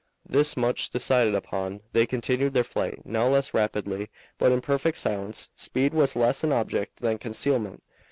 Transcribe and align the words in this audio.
This 0.27 0.57
much 0.57 0.89
decided 0.89 1.35
upon, 1.35 1.81
they 1.93 2.07
continued 2.07 2.55
their 2.55 2.63
flight, 2.63 3.05
now 3.05 3.27
less 3.27 3.53
rapidly, 3.53 4.09
but 4.39 4.51
in 4.51 4.59
perfect 4.59 4.97
silence. 4.97 5.51
Speed 5.55 5.93
was 5.93 6.15
less 6.15 6.43
an 6.43 6.51
object 6.51 7.01
than 7.01 7.19
concealment. 7.19 7.83